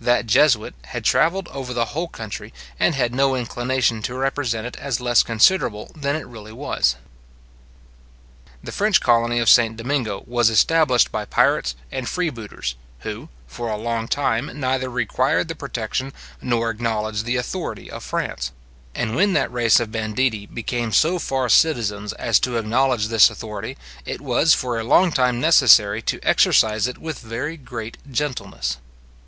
[0.00, 4.74] That jesuit had travelled over the whole country, and had no inclination to represent it
[4.78, 6.96] as less inconsiderable than it really was.
[8.64, 9.76] The French colony of St.
[9.76, 15.54] Domingo was established by pirates and freebooters, who, for a long time, neither required the
[15.54, 18.52] protection, nor acknowledged the authority of France;
[18.94, 23.76] and when that race of banditti became so far citizens as to acknowledge this authority,
[24.06, 28.78] it was for a long time necessary to exercise it with very great gentleness.